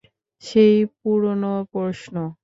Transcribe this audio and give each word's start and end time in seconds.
সেই 0.43 0.73
পুরোনো 0.99 1.53
প্রশ্ন। 1.73 2.15